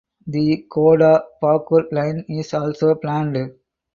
[0.25, 3.53] The Godda–Pakur line is also planned